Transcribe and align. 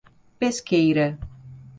Pesqueira 0.39 1.19